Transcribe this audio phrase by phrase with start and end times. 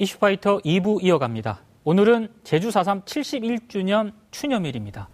[0.00, 1.58] 이슈파이터 2부 이어갑니다.
[1.82, 5.08] 오늘은 제주 4.3 71주년 추념일입니다.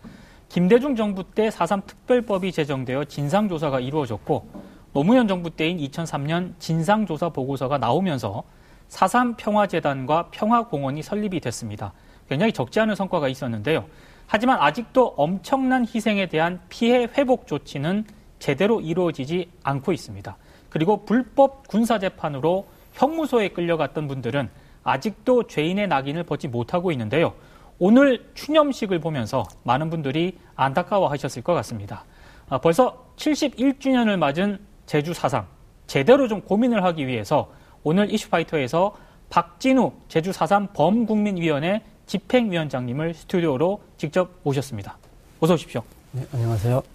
[0.51, 4.47] 김대중 정부 때 4.3 특별법이 제정되어 진상조사가 이루어졌고
[4.93, 8.43] 노무현 정부 때인 2003년 진상조사 보고서가 나오면서
[8.91, 11.95] 4.3 평화재단과 평화공원이 설립이 됐습니다.
[12.29, 13.87] 굉장히 적지 않은 성과가 있었는데요.
[14.27, 18.05] 하지만 아직도 엄청난 희생에 대한 피해 회복 조치는
[18.39, 20.37] 제대로 이루어지지 않고 있습니다.
[20.69, 24.51] 그리고 불법 군사재판으로 형무소에 끌려갔던 분들은
[24.85, 27.35] 아직도 죄인의 낙인을 벗지 못하고 있는데요.
[27.79, 32.05] 오늘 추념식을 보면서 많은 분들이 안타까워 하셨을 것 같습니다.
[32.49, 35.47] 아, 벌써 71주년을 맞은 제주 사상,
[35.87, 37.51] 제대로 좀 고민을 하기 위해서
[37.83, 38.95] 오늘 이슈파이터에서
[39.31, 44.99] 박진우 제주 사상 범국민위원회 집행위원장님을 스튜디오로 직접 모셨습니다.
[45.41, 45.83] 어서 오십시오.
[46.13, 46.94] 네, 안녕하세요.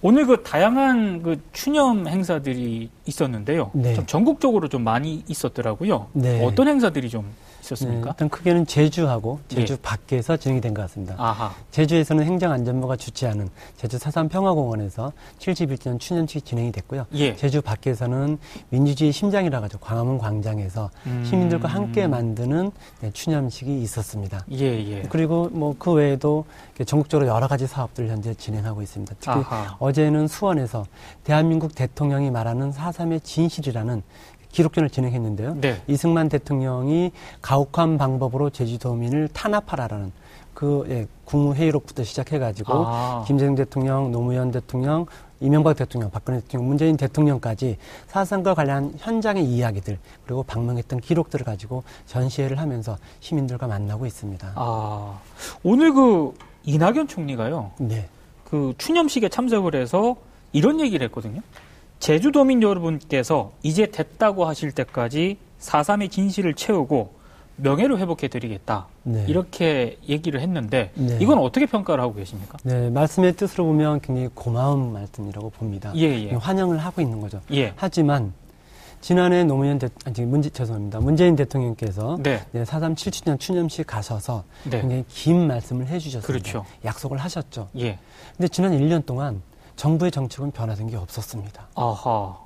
[0.00, 3.70] 오늘 그 다양한 그 추념 행사들이 있었는데요.
[3.74, 3.94] 네.
[3.94, 6.08] 좀 전국적으로 좀 많이 있었더라고요.
[6.12, 6.44] 네.
[6.44, 7.24] 어떤 행사들이 좀
[7.62, 8.04] 있었습니까?
[8.04, 9.78] 네, 일단 크게는 제주하고 제주 예.
[9.82, 11.14] 밖에서 진행이 된 것 같습니다.
[11.18, 11.52] 아하.
[11.70, 17.06] 제주에서는 행정안전부가 주최하는 제주 사산 평화공원에서 71주년 추념식이 진행이 됐고요.
[17.14, 17.34] 예.
[17.36, 18.38] 제주 밖에서는
[18.70, 21.24] 민주주의 심장이라 가지고 광화문 광장에서 음.
[21.24, 22.70] 시민들과 함께 만드는
[23.00, 24.44] 네, 추념식이 있었습니다.
[24.52, 25.02] 예, 예.
[25.08, 26.44] 그리고 뭐 그 외에도
[26.86, 29.14] 전국적으로 여러 가지 사업들을 현재 진행하고 있습니다.
[29.20, 29.76] 특히 아하.
[29.78, 30.86] 어제는 수원에서
[31.24, 34.02] 대한민국 대통령이 말하는 4.3의 진실이라는
[34.58, 35.56] 기록전을 진행했는데요.
[35.60, 35.80] 네.
[35.86, 40.10] 이승만 대통령이 가혹한 방법으로 제주도민을 탄압하라라는
[40.52, 43.24] 그 예, 국무회의록부터 시작해가지고 아.
[43.28, 45.06] 김대중 대통령, 노무현 대통령,
[45.38, 47.76] 이명박 대통령, 박근혜 대통령, 문재인 대통령까지
[48.08, 54.54] 사상과 관련 현장의 이야기들 그리고 방문했던 기록들을 가지고 전시회를 하면서 시민들과 만나고 있습니다.
[54.56, 55.20] 아,
[55.62, 57.70] 오늘 그 이낙연 총리가요.
[57.78, 58.08] 네.
[58.44, 60.16] 그 추념식에 참석을 해서
[60.52, 61.42] 이런 얘기를 했거든요.
[61.98, 67.18] 제주도민 여러분께서 이제 됐다고 하실 때까지 4.3의 진실을 채우고
[67.56, 68.86] 명예를 회복해 드리겠다.
[69.02, 69.24] 네.
[69.26, 71.18] 이렇게 얘기를 했는데 네.
[71.20, 72.56] 이건 어떻게 평가를 하고 계십니까?
[72.62, 75.92] 네, 말씀의 뜻으로 보면 굉장히 고마운 말씀이라고 봅니다.
[75.96, 76.30] 예, 예.
[76.30, 77.40] 환영을 하고 있는 거죠.
[77.52, 77.72] 예.
[77.74, 78.32] 하지만
[79.00, 81.00] 지난해 노무현 대, 아니, 문제, 죄송합니다.
[81.00, 82.44] 문재인 대통령께서 네.
[82.52, 84.80] 네, 4.3 7주년 추념식 가셔서 네.
[84.80, 86.26] 굉장히 긴 말씀을 해주셨습니다.
[86.26, 86.64] 그렇죠.
[86.84, 87.68] 약속을 하셨죠.
[87.78, 87.98] 예.
[88.36, 89.42] 근데 지난 1년 동안
[89.78, 91.68] 정부의 정책은 변화된 게 없었습니다.
[91.76, 92.36] 아하.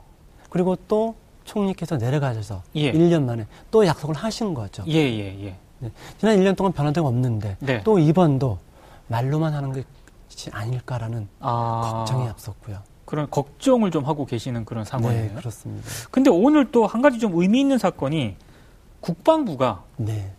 [0.51, 2.93] 그리고 또 총리께서 내려가셔서 예.
[2.93, 4.85] 1년 만에 또 약속을 하신 거죠.
[4.87, 5.57] 예, 예, 예.
[5.79, 5.91] 네.
[6.21, 7.83] 지난 1년 동안 변화된 게 없는데 네.
[7.83, 8.59] 또 이번도
[9.09, 12.05] 말로만 하는 것이 아닐까라는 아.
[12.07, 12.79] 걱정이 앞섰고요.
[13.07, 15.29] 그런 걱정을 좀 하고 계시는 그런 상황이에요.
[15.29, 15.89] 네, 그렇습니다.
[16.11, 18.37] 근데 오늘 또 한 가지 좀 의미 있는 사건이
[19.01, 20.31] 국방부가 네.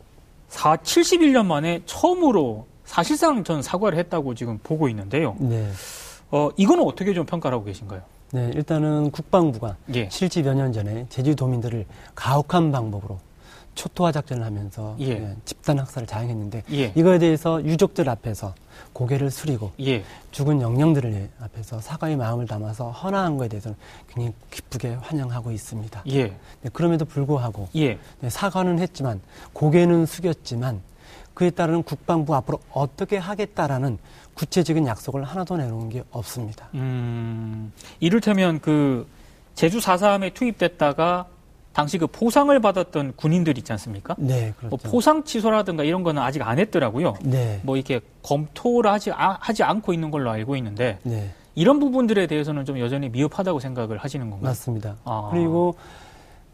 [0.50, 5.36] 4, 71년 만에 처음으로 사실상 전 사과를 했다고 지금 보고 있는데요.
[5.40, 5.72] 네.
[6.34, 8.02] 어, 이거는 어떻게 좀 평가를 하고 계신가요?
[8.32, 10.10] 네, 일단은 국방부가 예.
[10.10, 11.86] 실제 몇년 전에 제주도민들을
[12.16, 13.20] 가혹한 방법으로
[13.76, 15.10] 초토화 작전을 하면서 예.
[15.10, 16.92] 예, 집단 학살을 자행했는데 예.
[16.96, 18.56] 이거에 대해서 유족들 앞에서
[18.94, 20.04] 고개를 숙이고 예.
[20.32, 23.78] 죽은 영령들을 앞에서 사과의 마음을 담아서 헌화한 것에 대해서는
[24.08, 26.02] 굉장히 기쁘게 환영하고 있습니다.
[26.10, 26.24] 예.
[26.62, 28.00] 네, 그럼에도 불구하고 예.
[28.22, 29.22] 네, 사과는 했지만
[29.54, 30.82] 고개는 숙였지만
[31.34, 33.98] 그에 따른 국방부 앞으로 어떻게 하겠다라는
[34.36, 36.68] 구체적인 약속을 하나도 내놓은 게 없습니다.
[36.74, 39.08] 음, 이를테면 그
[39.56, 41.28] 제주 4.3에 투입됐다가
[41.74, 44.16] 당시 그 포상을 받았던 군인들 있지 않습니까?
[44.20, 44.70] 네, 그렇죠.
[44.70, 47.16] 뭐 포상 취소라든가 이런 거는 아직 안 했더라고요.
[47.24, 47.60] 네.
[47.64, 51.32] 뭐 이렇게 검토를 하지, 아, 하지 않고 있는 걸로 알고 있는데 네.
[51.56, 54.50] 이런 부분들에 대해서는 좀 여전히 미흡하다고 생각을 하시는 건가요?
[54.50, 54.98] 맞습니다.
[55.04, 55.30] 아.
[55.32, 55.76] 그리고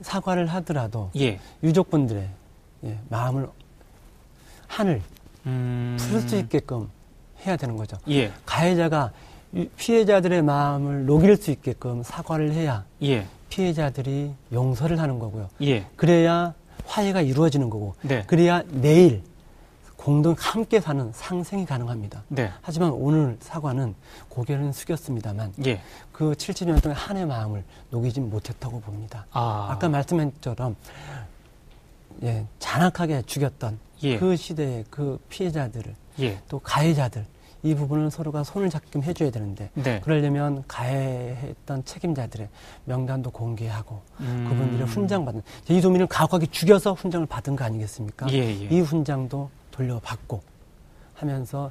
[0.01, 1.39] 사과를 하더라도 예.
[1.63, 2.29] 유족분들의
[2.85, 3.49] 예, 마음을
[4.69, 5.01] 한을
[5.45, 5.97] 음...
[5.99, 6.89] 풀 수 있게끔
[7.45, 7.97] 해야 되는 거죠.
[8.09, 8.31] 예.
[8.45, 9.11] 가해자가
[9.77, 13.25] 피해자들의 마음을 녹일 수 있게끔 사과를 해야 예.
[13.49, 15.49] 피해자들이 용서를 하는 거고요.
[15.63, 15.87] 예.
[15.95, 16.53] 그래야
[16.85, 17.95] 화해가 이루어지는 거고.
[18.01, 18.23] 네.
[18.27, 19.23] 그래야 내일
[19.95, 22.23] 공동 함께 사는 상생이 가능합니다.
[22.29, 22.51] 네.
[22.61, 23.95] 하지만 오늘 사과는
[24.29, 25.81] 고개는 숙였습니다만 예.
[26.11, 29.25] 그 70년 동안 한의 마음을 녹이지 못했다고 봅니다.
[29.31, 29.77] 아.
[29.79, 30.75] 까 말씀한 것처럼
[32.23, 34.17] 예, 잔악하게 죽였던 예.
[34.17, 36.41] 그 시대의 그 피해자들을 예.
[36.47, 37.25] 또 가해자들
[37.61, 39.99] 이 부분을 서로가 손을 잡게끔 해줘야 되는데 네.
[39.99, 42.47] 그러려면 가해했던 책임자들의
[42.85, 44.45] 명단도 공개하고 음.
[44.49, 48.27] 그분들의 훈장 받은 제주도민을 가혹하게 죽여서 훈장을 받은 거 아니겠습니까?
[48.31, 48.67] 예, 예.
[48.69, 50.41] 이 훈장도 돌려받고
[51.15, 51.69] 하면서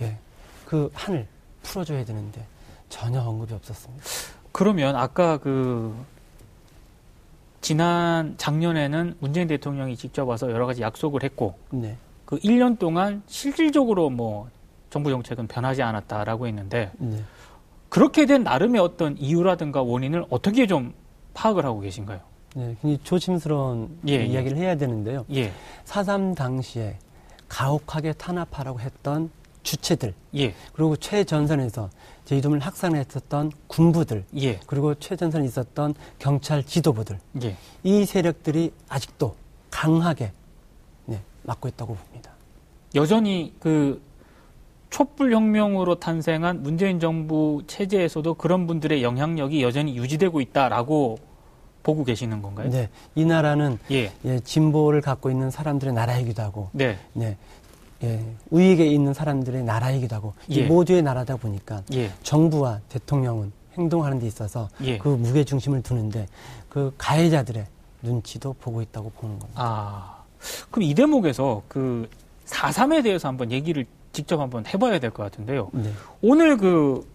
[0.00, 0.16] 예,
[0.64, 1.26] 그 한을
[1.62, 2.44] 풀어줘야 되는데
[2.88, 4.04] 전혀 언급이 없었습니다.
[4.52, 5.92] 그러면 아까 그
[7.66, 11.96] 지난 작년에는 문재인 대통령이 직접 와서 여러 가지 약속을 했고 네.
[12.24, 14.48] 그 1년 동안 실질적으로 뭐
[14.88, 17.24] 정부 정책은 변하지 않았다라고 했는데 네.
[17.88, 20.94] 그렇게 된 나름의 어떤 이유라든가 원인을 어떻게 좀
[21.34, 22.20] 파악을 하고 계신가요?
[22.54, 24.26] 네, 굉장히 조심스러운 예, 예.
[24.26, 24.62] 이야기를 예.
[24.62, 25.24] 해야 되는데요.
[25.32, 25.50] 예.
[25.86, 26.98] 4.3 당시에
[27.48, 29.28] 가혹하게 탄압하라고 했던
[29.64, 30.54] 주체들, 예.
[30.72, 31.90] 그리고 최전선에서
[32.26, 34.60] 제이돔을 학살했었던 군부들, 예.
[34.66, 37.56] 그리고 최전선에 있었던 경찰 지도부들, 예.
[37.84, 39.34] 이 세력들이 아직도
[39.70, 40.32] 강하게
[41.06, 42.32] 네, 맡고 있다고 봅니다.
[42.94, 44.02] 여전히 그
[44.90, 51.18] 촛불 혁명으로 탄생한 문재인 정부 체제에서도 그런 분들의 영향력이 여전히 유지되고 있다라고
[51.82, 52.70] 보고 계시는 건가요?
[52.70, 52.88] 네.
[53.14, 54.12] 이 나라는 예.
[54.24, 56.98] 예 진보를 갖고 있는 사람들의 나라이기도 하고 네.
[57.12, 57.36] 네.
[58.02, 60.66] 예, 우익에 있는 사람들의 나라이기도 하고 예.
[60.66, 62.10] 모두의 나라다 보니까 예.
[62.22, 64.98] 정부와 대통령은 행동하는 데 있어서 예.
[64.98, 66.26] 그 무게 중심을 두는데
[66.68, 67.66] 그 가해자들의
[68.02, 69.60] 눈치도 보고 있다고 보는 겁니다.
[69.62, 70.22] 아,
[70.70, 72.08] 그럼 이 대목에서 그
[72.46, 75.70] 4.3에 대해서 한번 얘기를 직접 한번 해봐야 될 것 같은데요.
[75.72, 75.90] 네.
[76.22, 77.06] 오늘 그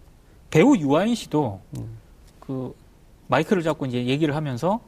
[0.50, 1.98] 배우 유아인 씨도 음.
[2.40, 2.74] 그
[3.28, 4.80] 마이크를 잡고 이제 얘기를 하면서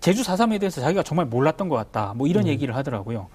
[0.00, 2.12] 제주 4.3에 대해서 자기가 정말 몰랐던 것 같다.
[2.14, 2.48] 뭐 이런 음.
[2.48, 3.26] 얘기를 하더라고요.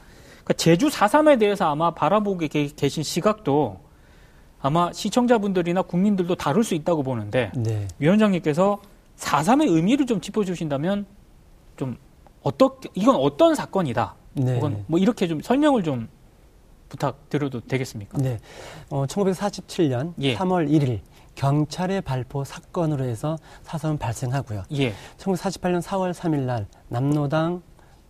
[0.49, 3.79] 그러니까 제주 4.3에 대해서 아마 바라보게 계신 시각도
[4.59, 7.87] 아마 시청자분들이나 국민들도 다를 수 있다고 보는데 네.
[7.99, 8.79] 위원장님께서
[9.17, 11.05] 4.3의 의미를 좀 짚어주신다면
[11.77, 11.97] 좀
[12.41, 14.15] 어떻게 이건 어떤 사건이다.
[14.33, 14.55] 네.
[14.55, 16.09] 혹은 뭐 이렇게 좀 설명을 좀
[16.89, 18.17] 부탁드려도 되겠습니까?
[18.17, 18.39] 네.
[18.89, 20.35] 어, 1947년 예.
[20.35, 21.01] 3월 1일
[21.35, 24.63] 경찰의 발포 사건으로 해서 사선은 발생하고요.
[24.73, 24.93] 예.
[25.17, 27.61] 1948년 4월 3일 날 남로당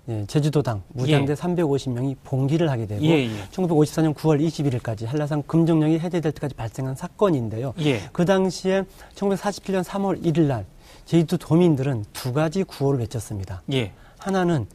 [0.10, 1.36] 예, 제주도당 무장대 예.
[1.36, 3.30] 350명이 봉기를 하게 되고 예, 예.
[3.52, 7.74] 1954년 9월 21일까지 한라산 금정령이 해제될 때까지 발생한 사건인데요.
[7.82, 8.02] 예.
[8.12, 8.84] 그 당시에
[9.16, 10.66] 1947년 3월 1일 날
[11.06, 13.62] 제주도 도민들은 두 가지 구호를 외쳤습니다.
[13.72, 13.92] 예.
[14.18, 14.66] 하나는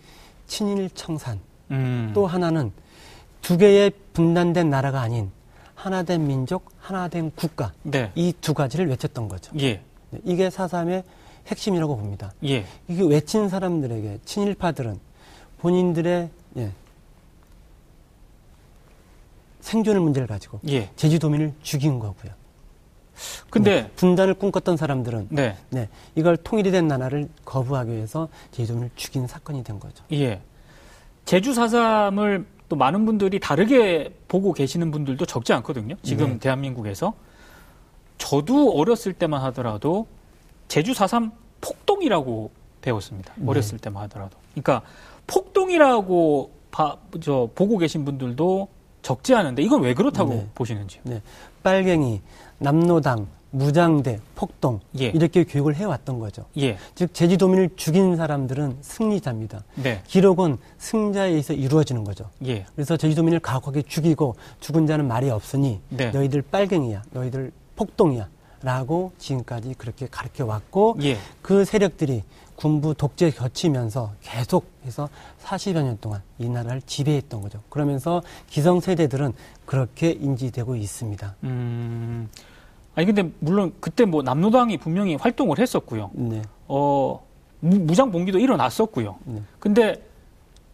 [0.47, 1.41] 친일 청산,
[1.71, 2.13] 음.
[2.15, 2.73] 또 하나는
[3.43, 5.31] 두 개의 분단된 나라가 아닌
[5.75, 8.11] 하나된 민족, 하나된 국가 네.
[8.15, 9.53] 이두 가지를 외쳤던 거죠.
[9.59, 9.83] 예.
[10.11, 11.03] 네, 이게 사삼의
[11.47, 12.33] 핵심이라고 봅니다.
[12.45, 12.65] 예.
[12.89, 14.99] 이게 외친 사람들에게 친일파들은
[15.65, 16.29] 본인들의
[16.59, 16.73] 예,
[19.61, 20.91] 생존의 문제를 가지고 예.
[20.95, 22.33] 제주도민을 죽인 거고요.
[23.49, 25.57] 근데 네, 분단을 꿈꿨던 사람들은 네.
[25.71, 25.89] 네.
[26.17, 30.05] 이걸 통일이 된 나라를 거부하기 위해서 제주도민을 죽인 사건이 된 거죠.
[30.13, 30.43] 예.
[31.25, 35.95] 제주 사삼을 또 많은 분들이 다르게 보고 계시는 분들도 적지 않거든요.
[36.03, 36.39] 지금 네.
[36.41, 37.15] 대한민국에서.
[38.19, 40.07] 저도 어렸을 때만 하더라도
[40.69, 41.33] 제주 4.3
[41.63, 42.51] 폭동이라고
[42.83, 43.33] 배웠습니다.
[43.37, 43.47] 네.
[43.49, 44.37] 어렸을 때만 하더라도.
[44.53, 44.83] 그러니까
[45.27, 48.69] 폭동이라고 바, 저, 보고 계신 분들도
[49.03, 50.49] 적지 않은데 이건 왜 그렇다고 네.
[50.55, 51.03] 보시는지요?
[51.05, 51.23] 네.
[51.63, 52.21] 빨갱이,
[52.59, 55.07] 남노당, 무장대, 폭동 예.
[55.07, 56.45] 이렇게 교육을 해왔던 거죠.
[56.59, 56.77] 예.
[56.97, 59.63] 즉 제주도민을 죽인 사람들은 승리자입니다.
[59.77, 60.03] 네.
[60.09, 62.29] 기록은 승자에 의해서 이루어지는 거죠.
[62.45, 62.67] 예.
[62.75, 66.11] 그래서 제주도민을 가혹하게 죽이고 죽은 자는 말이 없으니 네.
[66.11, 68.29] 너희들 빨갱이야, 너희들 폭동이야.
[68.63, 71.19] 라고 지금까지 그렇게 가르쳐 왔고 예.
[71.43, 72.23] 그 세력들이
[72.57, 75.09] 군부 독재 거치면서 계속해서
[75.43, 77.61] 40여 년 동안 이 나라를 지배했던 거죠.
[77.69, 79.33] 그러면서 기성 세대들은
[79.67, 81.35] 그렇게 인지되고 있습니다.
[81.45, 82.29] 음,
[82.95, 86.11] 아니 근데 물론 그때 뭐 남노당이 분명히 활동을 했었고요.
[86.15, 86.43] 네.
[86.69, 87.25] 어
[87.61, 89.17] 무, 장 봉기도 일어났었고요.
[89.25, 89.43] 네.
[89.59, 90.03] 근데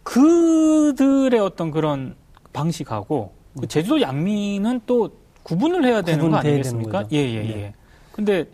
[0.03, 2.15] 그들의 어떤 그런
[2.53, 3.67] 방식하고 그 네.
[3.67, 5.11] 제주도 양민은 또
[5.43, 7.07] 구분을 해야 되는 거 아니겠습니까?
[7.11, 7.35] 예예예.
[7.35, 7.63] 예, 예, 네.
[7.63, 7.75] 예.
[8.13, 8.45] 근데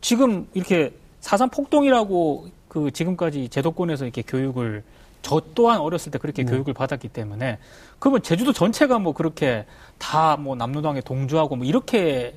[0.00, 4.82] 지금 이렇게 사상 폭동이라고 그 지금까지 제도권에서 이렇게 교육을
[5.22, 6.50] 저 또한 어렸을 때 그렇게 네.
[6.50, 7.58] 교육을 받았기 때문에
[7.98, 9.66] 그러면 제주도 전체가 뭐 그렇게
[9.98, 12.34] 다 뭐 남로당에 동조하고 뭐 이렇게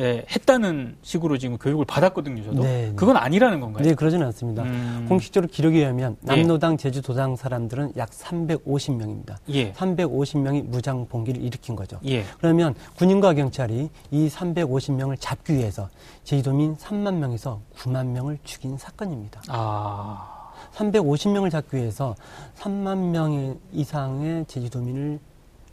[0.00, 2.62] 예, 했다는 식으로 지금 교육을 받았거든요, 저도.
[2.62, 2.92] 네, 네.
[2.96, 3.84] 그건 아니라는 건가요?
[3.84, 4.64] 네, 그러지는 않습니다.
[4.64, 5.06] 음...
[5.08, 6.26] 공식적으로 기록에 의하면 예.
[6.26, 9.36] 남노당, 제주도당 사람들은 약 350명입니다.
[9.50, 9.72] 예.
[9.72, 12.00] 350명이 무장 봉기를 일으킨 거죠.
[12.06, 12.24] 예.
[12.40, 15.88] 그러면 군인과 경찰이 이 350명을 잡기 위해서
[16.24, 19.42] 제주도민 3만 명에서 9만 명을 죽인 사건입니다.
[19.48, 20.52] 아...
[20.74, 22.16] 350명을 잡기 위해서
[22.58, 25.20] 3만 명 이상의 제주도민을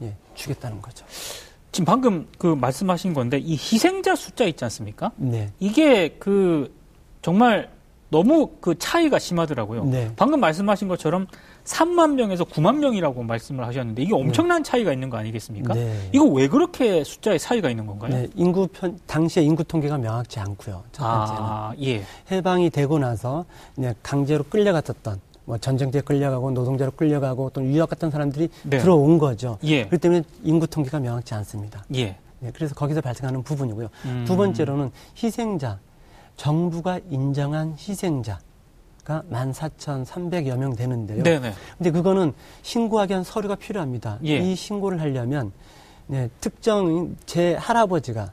[0.04, 1.06] 예, 죽였다는 거죠.
[1.72, 5.12] 지금 방금 그 말씀하신 건데 이 희생자 숫자 있지 않습니까?
[5.16, 5.52] 네.
[5.60, 6.74] 이게 그
[7.22, 7.70] 정말
[8.10, 9.86] 너무 그 차이가 심하더라고요.
[9.86, 10.12] 네.
[10.18, 11.28] 방금 말씀하신 것처럼
[11.64, 14.70] 3만 명에서 9만 명이라고 말씀을 하셨는데 이게 엄청난 네.
[14.70, 15.74] 차이가 있는 거 아니겠습니까?
[15.74, 16.10] 네.
[16.12, 18.14] 이거 왜 그렇게 숫자의 차이가 있는 건가요?
[18.14, 18.28] 네.
[18.36, 20.84] 인구 편 당시에 인구 통계가 명확치 않고요.
[20.92, 22.04] 첫 번째는 아, 예.
[22.30, 23.46] 해방이 되고 나서
[24.04, 28.78] 강제로 끌려갔었던 뭐 전쟁터에 끌려가고 노동자로 끌려가고 또 유학 같은 사람들이 네.
[28.78, 29.58] 들어온 거죠.
[29.64, 29.86] 예.
[29.86, 31.84] 그렇기 때문에 인구 통계가 명확치 않습니다.
[31.96, 32.18] 예.
[32.40, 33.90] 네, 그래서 거기서 발생하는 부분이고요.
[34.06, 34.26] 음.
[34.28, 35.80] 두 번째로는 희생자,
[36.38, 38.40] 정부가 인정한 희생자.
[39.04, 41.24] 가 14,300여 명 되는데요.
[41.24, 41.54] 네네.
[41.80, 44.20] 근데 그거는 신고하기 위한 서류가 필요합니다.
[44.26, 44.38] 예.
[44.38, 45.52] 이 신고를 하려면
[46.06, 48.32] 네, 특정 제 할아버지가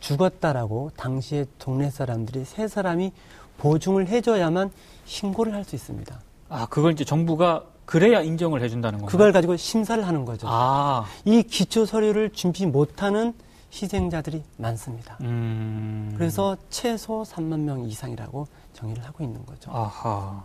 [0.00, 3.12] 죽었다라고 당시에 동네 사람들이 세 사람이
[3.58, 4.72] 보증을 해줘야만
[5.04, 6.20] 신고를 할 수 있습니다.
[6.48, 9.10] 아, 그걸 이제 정부가 그래야 인정을 해준다는 건가요?
[9.10, 10.46] 그걸 가지고 심사를 하는 거죠.
[10.50, 11.06] 아.
[11.24, 13.32] 이 기초 서류를 준비 못하는
[13.72, 15.18] 희생자들이 많습니다.
[15.22, 16.14] 음...
[16.16, 19.70] 그래서 최소 3만 명 이상이라고 정의를 하고 있는 거죠.
[19.72, 20.44] 아하.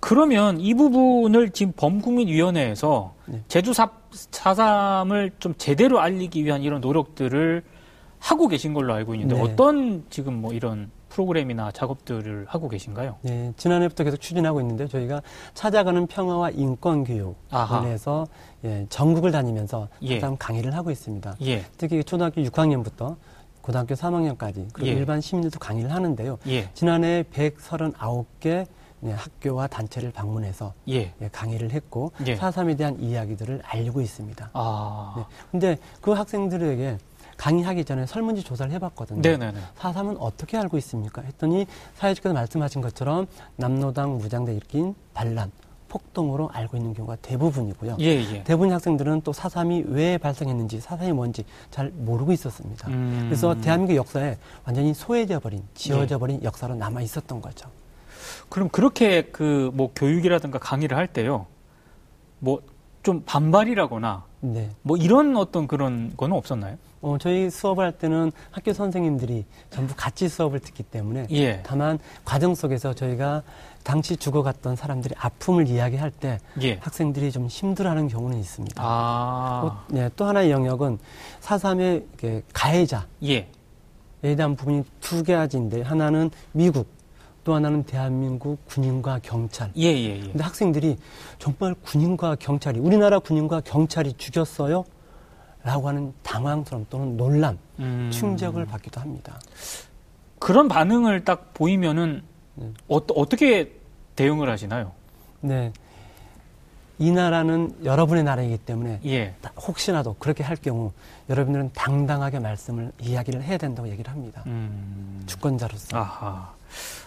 [0.00, 3.42] 그러면 이 부분을 지금 범국민위원회에서 네.
[3.48, 7.62] 제주 4.3을 좀 제대로 알리기 위한 이런 노력들을
[8.18, 9.40] 하고 계신 걸로 알고 있는데 네.
[9.40, 13.16] 어떤 지금 뭐 이런 프로그램이나 작업들을 하고 계신가요?
[13.22, 15.22] 네, 지난해부터 계속 추진하고 있는데 저희가
[15.54, 18.26] 찾아가는 평화와 인권 교육원에서
[18.64, 20.18] 예, 전국을 다니면서 예.
[20.18, 21.36] 강의를 하고 있습니다.
[21.42, 21.64] 예.
[21.78, 23.16] 특히 초등학교 6학년부터
[23.60, 24.92] 고등학교 3학년까지 그리고 예.
[24.92, 26.38] 일반 시민들도 강의를 하는데요.
[26.48, 26.68] 예.
[26.74, 28.66] 지난해 139개
[29.00, 31.12] 네, 학교와 단체를 방문해서 예.
[31.20, 32.36] 예, 강의를 했고 예.
[32.36, 34.50] 4.3에 대한 이야기들을 알리고 있습니다.
[34.52, 35.14] 아.
[35.16, 35.24] 네.
[35.52, 36.98] 근데 그 학생들에게
[37.36, 39.20] 강의하기 전에 설문지 조사를 해봤거든요.
[39.20, 39.58] 네네네.
[39.78, 41.22] 4.3은 어떻게 알고 있습니까?
[41.22, 43.26] 했더니 사회주께서 말씀하신 것처럼
[43.56, 45.50] 남노당 무장대 일으킨 반란,
[45.88, 47.96] 폭동으로 알고 있는 경우가 대부분이고요.
[48.00, 48.42] 예, 예.
[48.44, 52.88] 대부분 학생들은 또 4.3이 왜 발생했는지, 4.3이 뭔지 잘 모르고 있었습니다.
[52.88, 53.26] 음.
[53.28, 56.44] 그래서 대한민국 역사에 완전히 소외져 버린, 지워져 버린 예.
[56.46, 57.68] 역사로 남아 있었던 거죠.
[58.48, 61.46] 그럼 그렇게 그 뭐 교육이라든가 강의를 할 때요.
[62.40, 62.60] 뭐
[63.04, 64.70] 좀 반발이라거나 네.
[64.82, 66.76] 뭐 이런 어떤 그런 거는 없었나요?
[67.02, 71.62] 어, 저희 수업을 할 때는 학교 선생님들이 전부 같이 수업을 듣기 때문에 예.
[71.64, 73.42] 다만 과정 속에서 저희가
[73.82, 76.76] 당시 죽어갔던 사람들의 아픔을 이야기할 때 예.
[76.76, 78.82] 학생들이 좀 힘들어하는 경우는 있습니다.
[78.82, 79.84] 아.
[79.86, 80.98] 또, 네, 또 하나의 영역은
[81.40, 82.06] 사삼의
[82.54, 83.48] 가해자에 예.
[84.22, 86.88] 대한 부분이 두 가지인데 하나는 미국
[87.44, 89.70] 또 하나는 대한민국 군인과 경찰.
[89.76, 90.20] 예, 예, 예.
[90.20, 90.96] 근데 학생들이
[91.38, 94.84] 정말 군인과 경찰이, 우리나라 군인과 경찰이 죽였어요?
[95.62, 98.10] 라고 하는 당황스러움 또는 논란, 음.
[98.12, 99.38] 충격을 받기도 합니다.
[100.38, 102.22] 그런 반응을 딱 보이면은
[102.54, 102.72] 네.
[102.88, 103.72] 어, 어떻게
[104.16, 104.92] 대응을 하시나요?
[105.40, 105.72] 네.
[106.98, 109.34] 이 나라는 여러분의 나라이기 때문에 예.
[109.56, 110.92] 혹시라도 그렇게 할 경우
[111.28, 114.42] 여러분들은 당당하게 말씀을 이야기를 해야 된다고 얘기를 합니다.
[114.46, 115.22] 음.
[115.26, 115.96] 주권자로서.
[115.96, 116.52] 아하.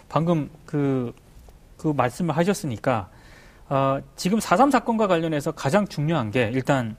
[0.10, 1.14] 방금 그,
[1.78, 3.10] 그 말씀을 하셨으니까,
[3.70, 6.96] 어, 지금 4.3 사건과 관련해서 가장 중요한 게 일단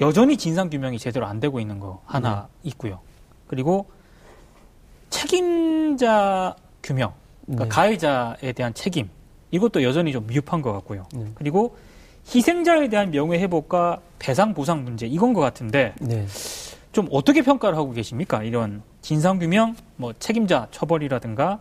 [0.00, 2.70] 여전히 진상규명이 제대로 안 되고 있는 거 하나 네.
[2.70, 3.00] 있고요.
[3.46, 3.90] 그리고
[5.10, 7.12] 책임자 규명,
[7.44, 7.68] 그러니까 네.
[7.68, 9.10] 가해자에 대한 책임,
[9.50, 11.06] 이것도 여전히 좀 미흡한 것 같고요.
[11.12, 11.26] 네.
[11.34, 11.76] 그리고
[12.26, 16.26] 희생자에 대한 명예 회복과 배상 보상 문제, 이건 것 같은데, 네.
[16.92, 18.42] 좀 어떻게 평가를 하고 계십니까?
[18.42, 21.60] 이런 진상 규명, 뭐 책임자 처벌이라든가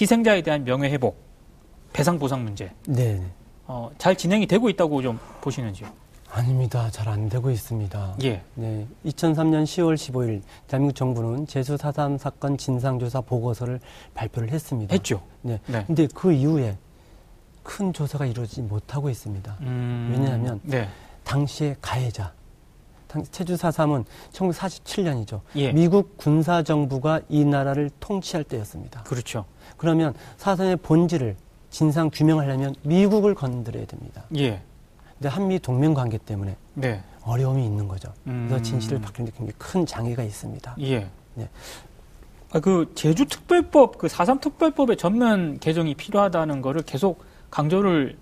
[0.00, 1.16] 희생자에 대한 명예 회복,
[1.92, 2.70] 배상 보상 문제.
[2.86, 3.20] 네.
[3.66, 5.88] 어, 잘 진행이 되고 있다고 좀 보시는지요?
[6.30, 6.88] 아닙니다.
[6.90, 8.16] 잘 안 되고 있습니다.
[8.24, 8.40] 예.
[8.54, 8.86] 네.
[9.04, 13.80] 2003년 10월 15일 대한민국 정부는 제주 4.3 사건 진상조사 보고서를
[14.14, 14.94] 발표를 했습니다.
[14.94, 15.20] 했죠.
[15.42, 15.60] 네.
[15.66, 15.84] 네.
[15.86, 16.78] 근데 그 이후에
[17.62, 19.56] 큰 조사가 이루어지지 못하고 있습니다.
[19.60, 20.10] 음...
[20.12, 20.88] 왜냐하면 네.
[21.24, 22.32] 당시의 가해자,
[23.30, 25.40] 체주 4.3은 1947년이죠.
[25.56, 25.72] 예.
[25.72, 29.02] 미국 군사 정부가 이 나라를 통치할 때였습니다.
[29.02, 29.44] 그렇죠.
[29.76, 31.36] 그러면 사상의 본질을
[31.70, 34.24] 진상 규명하려면 미국을 건드려야 됩니다.
[34.36, 34.62] 예.
[35.14, 37.02] 근데 한미 동맹 관계 때문에 네.
[37.22, 38.12] 어려움이 있는 거죠.
[38.26, 38.46] 음.
[38.48, 40.76] 그래서 진실을 밝히는 데 굉장히 큰 장애가 있습니다.
[40.80, 41.08] 예.
[41.34, 41.48] 네.
[42.52, 48.16] 아, 그 제주 특별법, 그4.3 특별법의 전면 개정이 필요하다는 거를 계속 강조를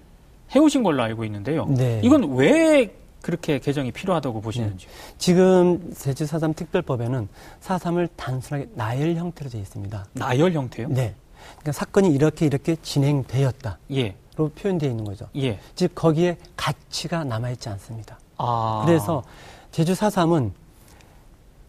[0.55, 1.65] 해오신 걸로 알고 있는데요.
[1.67, 2.01] 네.
[2.05, 4.87] 이건 왜 그렇게 개정이 필요하다고 보시는지?
[4.87, 4.93] 네.
[5.19, 7.29] 지금 제주 4.3 특별법에는
[7.63, 10.07] 4.3을 단순하게 나열 형태로 되어 있습니다.
[10.15, 10.89] 나열 형태요?
[10.89, 11.15] 네.
[11.59, 13.79] 그러니까 사건이 이렇게 이렇게 진행되었다.
[13.93, 14.17] 예.
[14.37, 15.29] 로 표현되어 있는 거죠.
[15.37, 15.61] 예.
[15.75, 18.19] 즉 거기에 가치가 남아 있지 않습니다.
[18.37, 18.83] 아.
[18.85, 19.23] 그래서
[19.71, 20.51] 제주 4.3은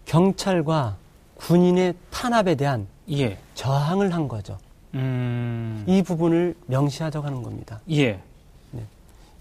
[0.05, 0.95] 경찰과
[1.35, 3.37] 군인의 탄압에 대한 예.
[3.53, 4.57] 저항을 한 거죠.
[4.93, 5.83] 음...
[5.87, 7.79] 이 부분을 명시하자고 하는 겁니다.
[7.89, 8.19] 예.
[8.71, 8.85] 네.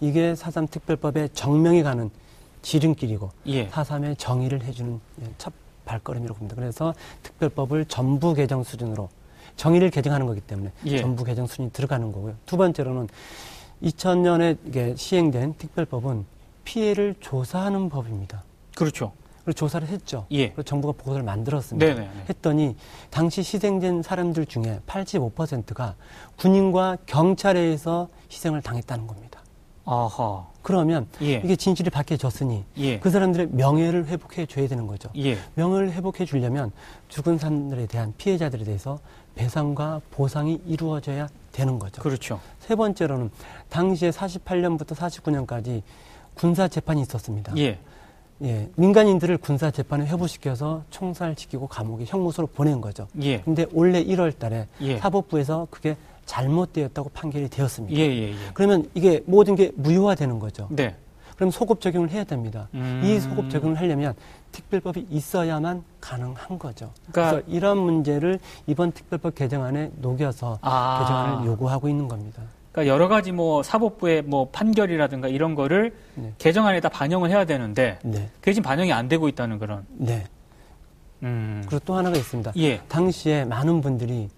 [0.00, 2.10] 이게 4.3 특별법의 정명이 가는
[2.62, 3.68] 지름길이고 예.
[3.68, 5.00] 4.3의 정의를 해주는
[5.38, 5.52] 첫
[5.84, 6.56] 발걸음이라고 봅니다.
[6.56, 9.08] 그래서 특별법을 전부 개정 수준으로
[9.56, 11.00] 정의를 개정하는 거기 때문에 예.
[11.00, 12.34] 전부 개정 순위 들어가는 거고요.
[12.46, 13.08] 두 번째로는
[13.82, 16.24] 2000년에 시행된 특별법은
[16.64, 18.44] 피해를 조사하는 법입니다.
[18.76, 19.12] 그렇죠.
[19.50, 20.26] 그리고 조사를 했죠.
[20.30, 20.48] 예.
[20.48, 21.84] 그리고 정부가 보고서를 만들었습니다.
[21.84, 22.10] 네네네.
[22.28, 22.76] 했더니
[23.10, 25.96] 당시 희생된 사람들 중에 85%가
[26.36, 29.40] 군인과 경찰에 의해서 희생을 당했다는 겁니다.
[29.84, 30.46] 아하.
[30.62, 31.40] 그러면 예.
[31.44, 33.00] 이게 진실이 밝혀졌으니 예.
[33.00, 35.08] 그 사람들의 명예를 회복해 줘야 되는 거죠.
[35.16, 35.38] 예.
[35.54, 36.70] 명예를 회복해 주려면
[37.08, 39.00] 죽은 사람들에 대한 피해자들에 대해서
[39.34, 42.02] 배상과 보상이 이루어져야 되는 거죠.
[42.02, 42.40] 그렇죠.
[42.60, 43.30] 세 번째로는
[43.68, 45.82] 당시에 48년부터 49년까지
[46.34, 47.52] 군사 재판이 있었습니다.
[48.42, 48.48] 예.
[48.48, 53.06] 예, 민간인들을 군사 재판에 회부시켜서 총살시키고 감옥에 형무소로 보낸 거죠.
[53.22, 53.40] 예.
[53.40, 54.98] 근데 올해 1월 달에 예.
[54.98, 57.96] 사법부에서 그게 잘못되었다고 판결이 되었습니다.
[57.96, 58.34] 예, 예, 예.
[58.54, 60.68] 그러면 이게 모든 게 무효화되는 거죠.
[60.70, 60.94] 네.
[61.36, 62.68] 그럼 소급 적용을 해야 됩니다.
[62.74, 63.00] 음.
[63.02, 64.14] 이 소급 적용을 하려면
[64.52, 66.92] 특별법이 있어야만 가능한 거죠.
[67.10, 71.00] 그러니까 그래서 이런 문제를 이번 특별법 개정안에 녹여서 아.
[71.00, 72.42] 개정안을 요구하고 있는 겁니다.
[72.72, 76.32] 그러니까 여러 가지 뭐 사법부의 뭐 판결이라든가 이런 거를 네.
[76.38, 78.30] 개정안에다 반영을 해야 되는데 네.
[78.40, 79.84] 그게 지금 반영이 안 되고 있다는 그런.
[79.90, 80.24] 네.
[81.22, 81.62] 음.
[81.66, 82.52] 그리고 또 하나가 있습니다.
[82.56, 82.80] 예.
[82.88, 84.28] 당시에 많은 분들이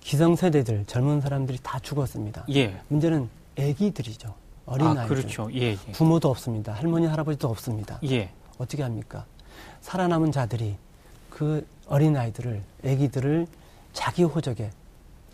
[0.00, 2.44] 기성세대들 젊은 사람들이 다 죽었습니다.
[2.54, 2.80] 예.
[2.88, 4.34] 문제는 아기들이죠.
[4.66, 5.02] 어린아이들.
[5.02, 5.48] 아, 그렇죠.
[5.54, 5.92] 예, 예.
[5.92, 6.72] 부모도 없습니다.
[6.72, 7.98] 할머니 할아버지도 없습니다.
[8.04, 8.30] 예.
[8.58, 9.24] 어떻게 합니까?
[9.80, 10.76] 살아남은 자들이
[11.28, 13.46] 그 어린 아이들을 아기들을
[13.92, 14.70] 자기 호적에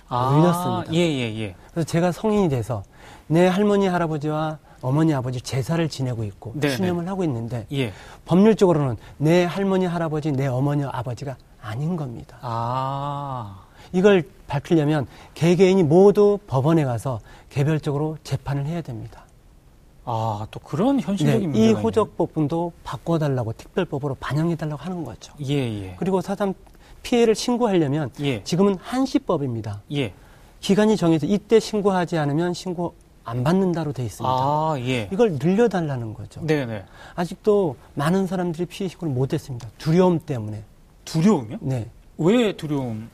[0.08, 0.92] 아, 올렸습니다.
[0.94, 1.54] 예, 예, 예.
[1.72, 2.82] 그래서 제가 성인이 돼서
[3.26, 6.52] 내 할머니 할아버지와 어머니 아버지 제사를 지내고 있고.
[6.54, 6.70] 네.
[6.70, 7.92] 추념을 하고 있는데 예.
[8.24, 12.38] 법률적으로는 내 할머니 할아버지 내 어머니 아버지가 아닌 겁니다.
[12.42, 13.62] 아.
[13.92, 17.20] 이걸 밝히려면 개개인이 모두 법원에 가서
[17.50, 19.24] 개별적으로 재판을 해야 됩니다.
[20.04, 25.32] 아, 또 그런 현실적인 네, 이 호적법분도 바꿔달라고 특별법으로 반영해달라고 하는 거죠.
[25.44, 25.96] 예, 예.
[25.98, 26.54] 그리고 사람
[27.06, 28.42] 피해를 신고하려면 예.
[28.42, 29.80] 지금은 한시법입니다.
[29.92, 30.12] 예.
[30.58, 34.28] 기간이 정해져 이때 신고하지 않으면 신고 안 받는다로 돼 있습니다.
[34.28, 35.08] 아, 예.
[35.12, 36.44] 이걸 늘려달라는 거죠.
[36.44, 36.66] 네네.
[36.66, 36.84] 네.
[37.14, 39.68] 아직도 많은 사람들이 피해 신고를 못했습니다.
[39.78, 40.64] 두려움 때문에.
[41.04, 41.58] 두려움이요?
[41.60, 41.88] 네.
[42.18, 43.08] 왜 두려움?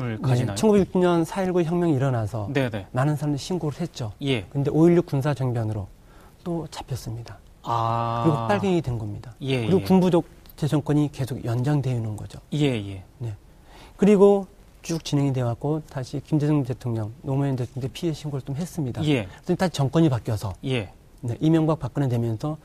[0.00, 0.56] 을 가지나요?
[0.56, 2.86] 네, 1960년 4.19 혁명이 일어나서 네네.
[2.92, 4.12] 많은 사람들이 신고를 했죠.
[4.22, 4.44] 예.
[4.44, 5.86] 근데 5.16 군사 정변으로
[6.44, 7.38] 또 잡혔습니다.
[7.62, 8.22] 아.
[8.24, 9.34] 그리고 빨갱이 된 겁니다.
[9.42, 9.84] 예, 그리고 예.
[9.84, 10.24] 군부족
[10.56, 12.38] 재정권이 계속 연장되어 있는 거죠.
[12.52, 13.02] 예, 예.
[13.18, 13.34] 네.
[13.96, 14.46] 그리고
[14.82, 19.04] 쭉 진행이 되어 왔고 다시 김대중 대통령, 노무현 대통령 피해 신고를 좀 했습니다.
[19.04, 19.26] 예.
[19.26, 20.92] 그랬더니 다시 정권이 바뀌어서 예.
[21.20, 22.56] 네, 이명박 박근혜 되면서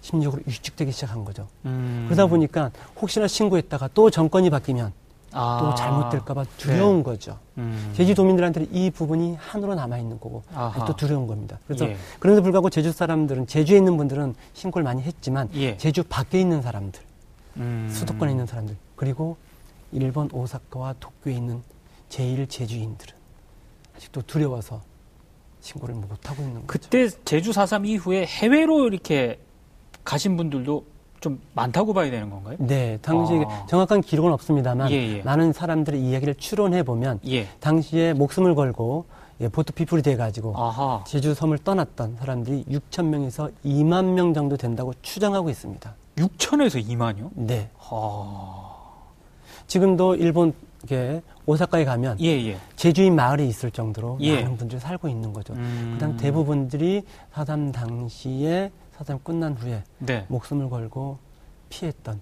[0.00, 1.48] 심리적으로 위축되기 시작한 거죠.
[1.64, 2.04] 음.
[2.06, 2.70] 그러다 보니까
[3.00, 4.92] 혹시나 신고했다가 또 정권이 바뀌면
[5.32, 5.58] 아.
[5.60, 7.02] 또 잘못될까봐 두려운 네.
[7.02, 7.38] 거죠.
[7.58, 7.92] 음.
[7.96, 10.42] 제주도민들한테는 이 부분이 한으로 남아있는 거고
[10.86, 11.58] 또 두려운 겁니다.
[11.66, 11.96] 그래서 예.
[12.20, 15.76] 그런데 불구하고 제주 사람들은 제주에 있는 분들은 신고를 많이 했지만 예.
[15.76, 17.00] 제주 밖에 있는 사람들,
[17.56, 17.88] 음.
[17.90, 19.36] 수도권에 있는 사람들 그리고
[19.92, 21.62] 일본 오사카와 도쿄에 있는
[22.08, 23.14] 제1 제주인들은
[23.96, 24.82] 아직도 두려워서
[25.60, 26.66] 신고를 못 하고 있는 거죠.
[26.66, 29.38] 그때 제주 4.3 이후에 해외로 이렇게
[30.04, 30.84] 가신 분들도
[31.20, 32.56] 좀 많다고 봐야 되는 건가요?
[32.58, 33.64] 네, 당시에 아.
[33.66, 35.22] 정확한 기록은 없습니다만 예, 예.
[35.22, 37.48] 많은 사람들의 이야기를 추론해 보면 예.
[37.60, 39.06] 당시에 목숨을 걸고
[39.40, 40.54] 예, 보트 피플이 돼가지고
[41.06, 45.94] 제주 섬을 떠났던 사람들이 6천 명에서 2만 명 정도 된다고 추정하고 있습니다.
[46.16, 47.30] 6천에서 2만요?
[47.34, 47.70] 네.
[47.90, 48.74] 아.
[49.66, 50.52] 지금도 일본
[50.86, 52.58] 게 오사카에 가면 예, 예.
[52.76, 54.42] 제주인 마을이 있을 정도로 예.
[54.42, 55.54] 많은 분들이 살고 있는 거죠.
[55.54, 55.92] 음.
[55.94, 60.26] 그다음 대부분들이 사담 당시에 사담 끝난 후에 네.
[60.28, 61.18] 목숨을 걸고
[61.70, 62.20] 피했던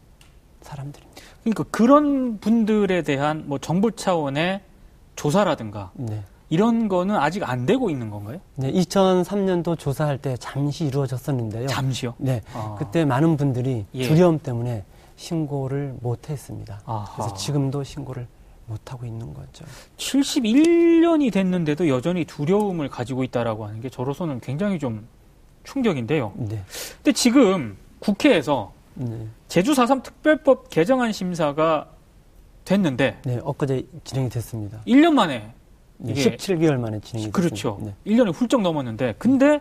[0.62, 1.22] 사람들입니다.
[1.42, 4.60] 그러니까 그런 분들에 대한 뭐 정부 차원의
[5.16, 6.22] 조사라든가 네.
[6.52, 8.38] 이런 거는 아직 안 되고 있는 건가요?
[8.56, 11.66] 네, 2003년도 조사할 때 잠시 이루어졌었는데요.
[11.66, 12.12] 잠시요?
[12.18, 12.76] 네, 아.
[12.78, 14.06] 그때 많은 분들이 예.
[14.06, 14.84] 두려움 때문에
[15.16, 16.82] 신고를 못 했습니다.
[16.84, 17.10] 아하.
[17.16, 18.26] 그래서 지금도 신고를
[18.66, 19.64] 못 하고 있는 거죠.
[19.96, 25.08] 71년이 됐는데도 여전히 두려움을 가지고 있다라고 하는 게 저로서는 굉장히 좀
[25.64, 26.34] 충격인데요.
[26.36, 26.62] 네.
[26.96, 29.26] 근데 지금 국회에서 네.
[29.48, 31.86] 제주 4.3 특별법 개정안 심사가
[32.66, 34.82] 됐는데 네, 엊그제 진행이 됐습니다.
[34.86, 35.54] 1년 만에 네,
[36.04, 37.76] 이게 17개월 만에 진행이 그렇죠.
[37.76, 37.96] 됐습니다.
[38.04, 38.12] 네.
[38.12, 39.60] 1년이 훌쩍 넘었는데 근데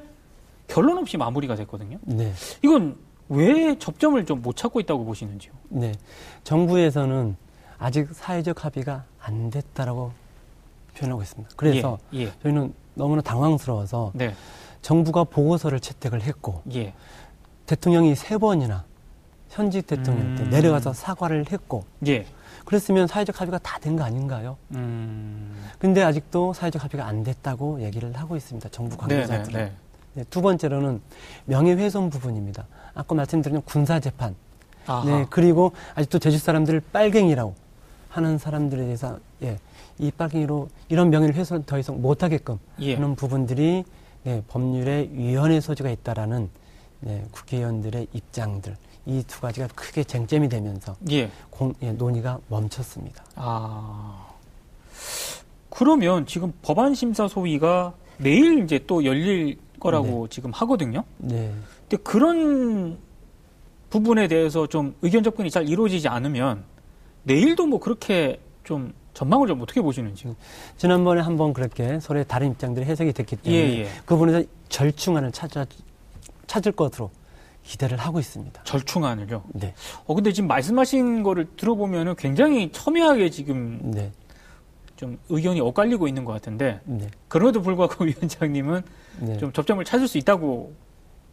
[0.68, 1.98] 결론 없이 마무리가 됐거든요.
[2.04, 2.34] 네.
[2.64, 2.98] 이건
[3.30, 5.54] 왜 접점을 좀 못 찾고 있다고 보시는지요?
[5.70, 5.94] 네.
[6.44, 7.36] 정부에서는
[7.78, 10.12] 아직 사회적 합의가 안 됐다라고
[10.98, 11.52] 표현하고 있습니다.
[11.56, 12.32] 그래서 예, 예.
[12.44, 14.34] 저희는 너무나 당황스러워서 네.
[14.82, 16.94] 정부가 보고서를 채택을 했고 예.
[17.66, 18.84] 대통령이 세 번이나
[19.52, 20.50] 현직 대통령한테 음.
[20.50, 22.26] 내려가서 사과를 했고 예.
[22.66, 24.58] 그랬으면 사회적 합의가 다 된 거 아닌가요?
[24.72, 25.56] 음.
[25.80, 28.70] 근데 아직도 사회적 합의가 안 됐다고 얘기를 하고 있습니다.
[28.70, 29.44] 정부 관계자들은.
[29.52, 29.72] 네, 네, 네.
[30.14, 31.02] 네, 두 번째로는
[31.46, 32.66] 명예훼손 부분입니다.
[32.94, 34.36] 아까 말씀드린 군사재판.
[35.06, 37.56] 네, 그리고 아직도 제주 사람들을 빨갱이라고
[38.10, 39.58] 하는 사람들에 대해서, 예,
[40.00, 42.96] 이 빨갱이로 이런 명예를 훼손 더 이상 못하게끔 예.
[42.96, 43.86] 하는 부분들이
[44.24, 46.50] 네, 법률에 위헌의 소지가 있다라는
[47.02, 51.30] 네, 국회의원들의 입장들 이 두 가지가 크게 쟁점이 되면서 예.
[51.50, 53.24] 공, 예, 논의가 멈췄습니다.
[53.36, 54.28] 아
[55.70, 60.30] 그러면 지금 법안 심사 소위가 내일 이제 또 열릴 거라고 네.
[60.30, 61.04] 지금 하거든요.
[61.18, 61.52] 네.
[61.90, 62.98] 근데 그런
[63.90, 66.64] 부분에 대해서 좀 의견 접근이 잘 이루어지지 않으면
[67.24, 70.34] 내일도 뭐 그렇게 좀 전망을 좀 어떻게 보시는지.
[70.78, 73.88] 지난번에 한번 그렇게 서로의 다른 입장들이 해석이 됐기 때문에 예, 예.
[74.06, 75.66] 그 부분에서 절충안을 찾아,
[76.48, 77.10] 찾을 것으로
[77.64, 78.64] 기대를 하고 있습니다.
[78.64, 79.44] 절충안을요?
[79.54, 79.74] 네.
[80.06, 84.12] 어, 근데 지금 말씀하신 거를 들어보면은 굉장히 첨예하게 지금 네.
[84.96, 87.10] 좀 의견이 엇갈리고 있는 것 같은데 네.
[87.28, 88.82] 그럼에도 불구하고 위원장님은
[89.20, 89.38] 네.
[89.38, 90.74] 좀 접점을 찾을 수 있다고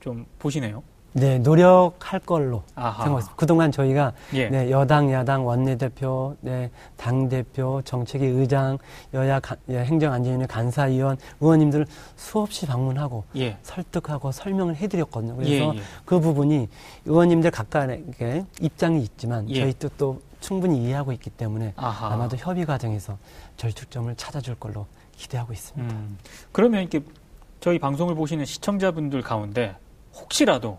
[0.00, 0.82] 좀 보시네요.
[1.12, 3.34] 네, 노력할 걸로 생각했습니다.
[3.36, 4.48] 그동안 저희가 예.
[4.48, 8.78] 네, 여당, 야당, 원내대표, 네, 당대표, 정책위 의장,
[9.14, 13.56] 여야 가, 예, 행정안전위원회 간사위원, 의원님들 수없이 방문하고 예.
[13.62, 15.36] 설득하고 설명을 해드렸거든요.
[15.36, 15.82] 그래서 예, 예.
[16.04, 16.68] 그 부분이
[17.06, 19.60] 의원님들 각각의 입장이 있지만 예.
[19.60, 22.12] 저희 뜻도 충분히 이해하고 있기 때문에 아하.
[22.12, 23.18] 아마도 협의 과정에서
[23.56, 25.92] 절충점을 찾아줄 걸로 기대하고 있습니다.
[25.92, 26.16] 음,
[26.52, 27.00] 그러면 이렇게
[27.60, 29.74] 저희 방송을 보시는 시청자분들 가운데
[30.14, 30.78] 혹시라도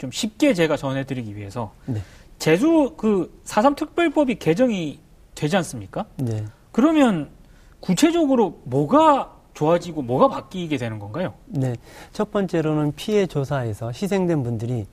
[0.00, 2.00] 좀 쉽게 제가 전해드리기 위해서 네.
[2.38, 4.98] 제주 그 4.3 특별법이 개정이
[5.34, 6.06] 되지 않습니까?
[6.16, 6.46] 네.
[6.72, 7.28] 그러면
[7.80, 11.34] 구체적으로 뭐가 좋아지고 뭐가 바뀌게 되는 건가요?
[11.44, 11.76] 네.
[12.14, 14.86] 첫 번째로는 피해 조사에서 희생된 분들이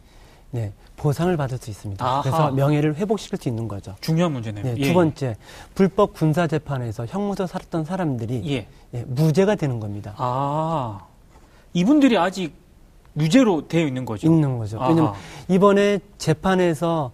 [0.51, 2.05] 네, 보상을 받을 수 있습니다.
[2.05, 2.21] 아하.
[2.21, 3.95] 그래서 명예를 회복시킬 수 있는 거죠.
[4.01, 4.63] 중요한 문제네요.
[4.63, 4.93] 네, 두 예.
[4.93, 5.37] 번째,
[5.73, 8.67] 불법 군사 재판에서 형무소 살았던 사람들이 예.
[8.93, 10.15] 예, 무죄가 되는 겁니다.
[10.17, 10.99] 아,
[11.73, 12.66] 이분들이 아직
[13.17, 14.27] 무죄로 되어 있는 거죠.
[14.27, 14.79] 있는 거죠.
[14.79, 14.89] 아하.
[14.89, 15.13] 왜냐면
[15.47, 17.11] 이번에 재판에서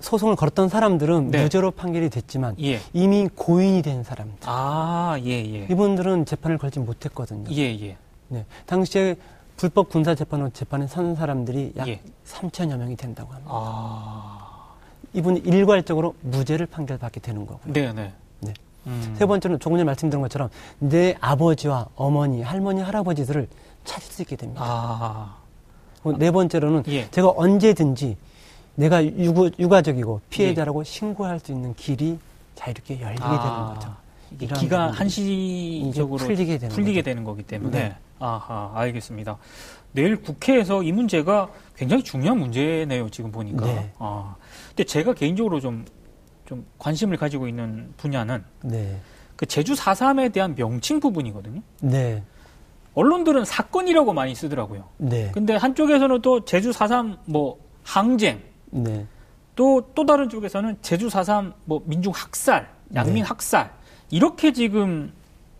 [0.00, 1.42] 소송을 걸었던 사람들은 네.
[1.42, 2.80] 무죄로 판결이 됐지만 예.
[2.92, 4.38] 이미 고인이 된 사람들.
[4.46, 5.66] 아, 예, 예.
[5.70, 7.50] 이분들은 재판을 걸지 못했거든요.
[7.52, 7.96] 예, 예.
[8.28, 8.44] 네.
[8.66, 9.16] 당시에
[9.56, 12.00] 불법 군사 재판으로 재판에 선 사람들이 약 예.
[12.26, 13.50] 3천여 명이 된다고 합니다.
[13.52, 14.48] 아.
[15.12, 17.72] 이분 일괄적으로 무죄를 판결받게 되는 거고요.
[17.72, 18.12] 네, 네.
[18.40, 18.54] 네.
[18.86, 19.14] 음.
[19.16, 23.46] 세 번째는 조금 전에 말씀드린 것처럼 내 아버지와 어머니, 할머니, 할아버지들을
[23.84, 24.62] 찾을 수 있게 됩니다.
[24.64, 25.36] 아.
[26.04, 27.08] 어, 네 번째로는 예.
[27.10, 28.16] 제가 언제든지
[28.74, 30.84] 내가 유구, 유가족이고 피해자라고 예.
[30.84, 32.18] 신고할 수 있는 길이
[32.54, 33.74] 자유롭게 열리게 아.
[34.38, 34.60] 되는 거죠.
[34.60, 37.96] 기가 한시적으로 풀리게 되는, 풀리게 되는 거기 때문에 네.
[38.18, 39.36] 아하 알겠습니다.
[39.92, 43.10] 내일 국회에서 이 문제가 굉장히 중요한 문제네요.
[43.10, 43.66] 지금 보니까.
[43.66, 43.92] 네.
[43.98, 44.34] 아
[44.70, 45.84] 근데 제가 개인적으로 좀
[46.52, 49.00] 좀 관심을 가지고 있는 분야는 네.
[49.36, 51.62] 그 제주 4.3에 대한 명칭 부분이거든요.
[51.80, 52.22] 네.
[52.94, 54.84] 언론들은 사건이라고 많이 쓰더라고요.
[54.98, 55.30] 네.
[55.32, 58.40] 근데 한쪽에서는 또 제주 4.3 뭐 항쟁.
[58.70, 59.06] 네.
[59.56, 63.20] 또, 또 다른 쪽에서는 제주 4.3 뭐 민중 학살, 양민 네.
[63.22, 63.70] 학살.
[64.10, 65.12] 이렇게 지금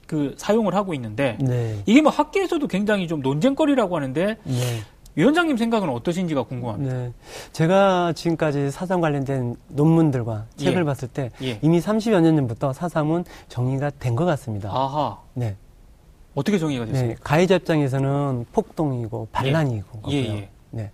[0.07, 1.83] 그 사용을 하고 있는데 네.
[1.87, 4.83] 이게 뭐 학계에서도 굉장히 좀 논쟁거리라고 하는데 네.
[5.14, 6.95] 위원장님 생각은 어떠신지가 궁금합니다.
[6.95, 7.12] 네.
[7.53, 10.85] 제가 지금까지 사상 관련된 논문들과 책을 예.
[10.85, 11.59] 봤을 때 예.
[11.62, 14.71] 이미 30여 년 전부터 사삼은 정의가 된 것 같습니다.
[14.71, 15.18] 아하.
[15.35, 15.57] 네.
[16.35, 17.09] 어떻게 정의가 됐어요?
[17.09, 20.16] 네, 가해자 입장에서는 폭동이고 반란이고 예.
[20.16, 20.51] 예, 예.
[20.71, 20.90] 네.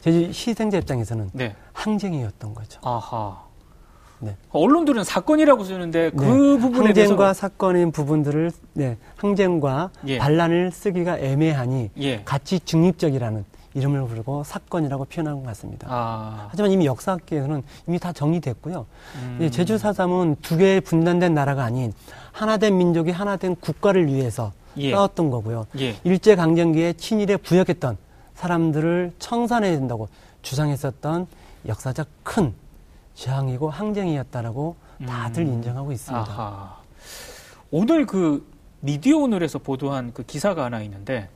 [0.00, 1.54] 제주 희생자 입장에서는 네.
[1.72, 2.80] 항쟁이었던 거죠.
[2.82, 3.50] 아하.
[4.20, 4.36] 네.
[4.50, 6.58] 언론들은 사건이라고 쓰는데 그 네.
[6.58, 7.34] 부분에 항쟁과 대해서...
[7.34, 10.18] 사건인 부분들을 네, 항쟁과 예.
[10.18, 12.22] 반란을 쓰기가 애매하니 예.
[12.24, 15.86] 가치 중립적이라는 이름을 부르고 사건이라고 표현한 것 같습니다.
[15.90, 16.48] 아.
[16.50, 18.86] 하지만 이미 역사학계에서는 이미 다 정리됐고요.
[19.16, 19.48] 음.
[19.52, 21.92] 제주 사삼은 두 개의 분단된 나라가 아닌
[22.32, 24.92] 하나된 민족이 하나된 국가를 위해서 예.
[24.92, 25.66] 싸웠던 거고요.
[25.78, 25.96] 예.
[26.04, 27.96] 일제 강점기에 친일에 부역했던
[28.34, 30.08] 사람들을 청산해야 된다고
[30.42, 31.26] 주장했었던
[31.66, 32.54] 역사적 큰
[33.14, 35.54] 저항이고 항쟁이었다라고 다들 음.
[35.54, 36.32] 인정하고 있습니다.
[36.32, 36.76] 아하.
[37.70, 38.46] 오늘 그
[38.80, 41.28] 미디어 오늘에서 보도한 그 기사가 하나 있는데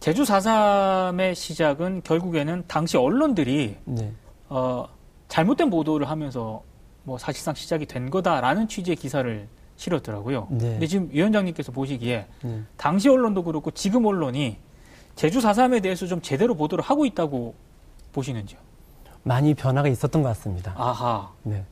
[0.00, 4.12] 제주 4.3의 시작은 결국에는 당시 언론들이 네.
[4.48, 4.86] 어,
[5.28, 6.62] 잘못된 보도를 하면서
[7.02, 10.48] 뭐 사실상 시작이 된 거다라는 취지의 기사를 실었더라고요.
[10.50, 10.70] 네.
[10.70, 12.62] 근데 지금 위원장님께서 보시기에 네.
[12.76, 14.58] 당시 언론도 그렇고 지금 언론이
[15.16, 17.54] 제주 4.3에 대해서 좀 제대로 보도를 하고 있다고
[18.12, 18.58] 보시는지요?
[19.22, 20.74] 많이 변화가 있었던 것 같습니다.
[20.76, 21.30] 아하.
[21.42, 21.64] 네.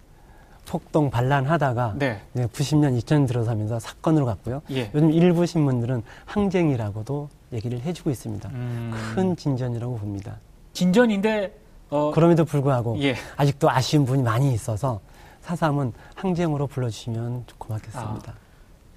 [0.67, 2.21] 폭동 반란하다가 네.
[2.33, 4.63] 네, 90년 2000년 들어서면서 사건으로 갔고요.
[4.71, 4.91] 예.
[4.95, 8.49] 요즘 일부 신문들은 항쟁이라고도 얘기를 해주고 있습니다.
[8.49, 8.93] 음...
[9.15, 10.39] 큰 진전이라고 봅니다.
[10.73, 11.59] 진전인데
[11.91, 12.13] 어...
[12.15, 13.17] 그럼에도 불구하고 예.
[13.37, 15.01] 아직도 아쉬운 부분이 많이 있어서
[15.43, 18.35] 사삼은 항쟁으로 불러주시면 고맙겠습니다.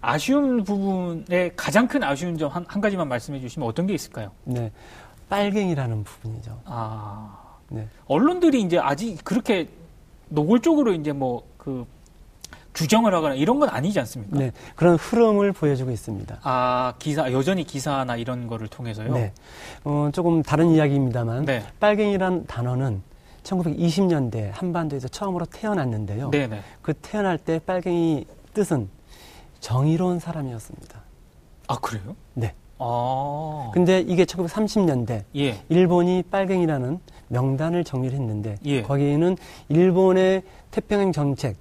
[0.02, 4.32] 아, 쉬운 부분에 가장 큰 아쉬운 점 한 가지만 말씀해 주시면 어떤 게 있을까요?
[4.44, 4.72] 네.
[5.30, 6.62] 빨갱이라는 부분이죠.
[6.66, 7.36] 아.
[7.70, 7.88] 네.
[8.08, 9.68] 언론들이 이제 아직 그렇게
[10.30, 11.84] 노골적으로 이제 뭐 그
[12.76, 14.38] 규정을 하거나 이런 건 아니지 않습니까?
[14.38, 14.52] 네.
[14.76, 16.40] 그런 흐름을 보여주고 있습니다.
[16.44, 19.14] 아, 기사, 여전히 기사나 이런 거를 통해서요?
[19.14, 19.34] 네.
[19.84, 21.64] 어, 조금 다른 이야기입니다만, 네.
[21.80, 23.02] 빨갱이란 단어는
[23.46, 26.32] 1920년대 한반도에서 처음으로 태어났는데요.
[26.32, 26.62] 네네.
[26.82, 28.90] 그 태어날 때 빨갱이 뜻은
[29.60, 31.02] 정의로운 사람이었습니다.
[31.68, 32.16] 아, 그래요?
[32.34, 32.54] 네.
[32.78, 33.72] 아.
[33.74, 35.62] 근데 이게 1930년대 예.
[35.70, 38.82] 일본이 빨갱이라는 명단을 정리를 했는데 예.
[38.82, 39.38] 거기에는
[39.70, 41.56] 일본의 태평양 정책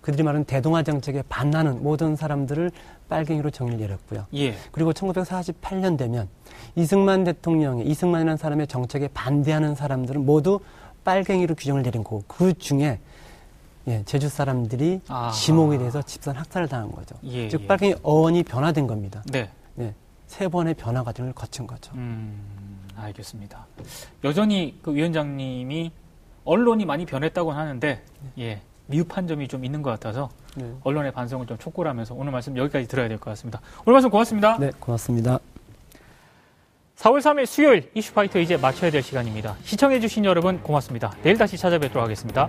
[0.00, 2.70] 그들이 말하는 대동아 정책에 반하는 모든 사람들을
[3.08, 4.26] 빨갱이로 정리를 내렸고요.
[4.34, 4.54] 예.
[4.72, 6.28] 그리고 1948년 되면
[6.74, 10.60] 이승만 대통령의 이승만이라는 사람의 정책에 반대하는 사람들은 모두
[11.04, 12.98] 빨갱이로 규정을 내린 거고 그 중에
[13.88, 15.30] 예, 제주 사람들이 아하.
[15.32, 17.16] 지목에 대해서 집단 학살을 당한 거죠.
[17.24, 17.66] 예, 즉 예.
[17.66, 19.22] 빨갱이 어원이 변화된 겁니다.
[19.26, 19.50] 네.
[19.74, 19.92] 네.
[20.28, 21.92] 세 번의 변화 과정을 거친 거죠.
[21.94, 22.40] 음,
[22.96, 23.66] 알겠습니다.
[24.24, 25.90] 여전히 그 위원장님이
[26.44, 28.02] 언론이 많이 변했다고 하는데
[28.36, 28.42] 네.
[28.44, 30.70] 예, 미흡한 점이 좀 있는 것 같아서 네.
[30.84, 33.60] 언론의 반성을 좀 촉구를 하면서 오늘 말씀 여기까지 들어야 될 것 같습니다.
[33.84, 34.58] 오늘 말씀 고맙습니다.
[34.58, 35.38] 네, 고맙습니다.
[37.02, 39.56] 4월 3일 수요일 이슈파이터 이제 마쳐야 될 시간입니다.
[39.64, 41.12] 시청해주신 여러분 고맙습니다.
[41.24, 42.48] 내일 다시 찾아뵙도록 하겠습니다.